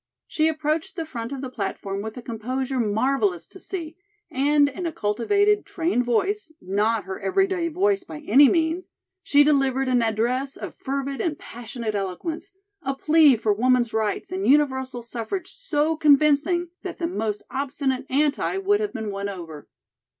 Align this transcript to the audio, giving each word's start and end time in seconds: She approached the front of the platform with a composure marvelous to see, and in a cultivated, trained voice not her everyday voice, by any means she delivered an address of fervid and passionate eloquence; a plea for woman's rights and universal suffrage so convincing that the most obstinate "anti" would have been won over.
She 0.25 0.47
approached 0.47 0.95
the 0.95 1.05
front 1.05 1.31
of 1.31 1.41
the 1.41 1.49
platform 1.51 2.01
with 2.01 2.17
a 2.17 2.23
composure 2.23 2.79
marvelous 2.79 3.47
to 3.49 3.59
see, 3.59 3.97
and 4.31 4.67
in 4.67 4.87
a 4.87 4.91
cultivated, 4.91 5.63
trained 5.63 6.03
voice 6.05 6.51
not 6.59 7.03
her 7.03 7.19
everyday 7.19 7.67
voice, 7.67 8.03
by 8.03 8.21
any 8.21 8.49
means 8.49 8.89
she 9.21 9.43
delivered 9.43 9.87
an 9.87 10.01
address 10.01 10.57
of 10.57 10.73
fervid 10.73 11.21
and 11.21 11.37
passionate 11.37 11.93
eloquence; 11.93 12.51
a 12.81 12.95
plea 12.95 13.35
for 13.35 13.53
woman's 13.53 13.93
rights 13.93 14.31
and 14.31 14.47
universal 14.47 15.03
suffrage 15.03 15.53
so 15.53 15.95
convincing 15.95 16.69
that 16.81 16.97
the 16.97 17.05
most 17.05 17.43
obstinate 17.51 18.07
"anti" 18.09 18.57
would 18.57 18.79
have 18.79 18.93
been 18.93 19.11
won 19.11 19.29
over. 19.29 19.67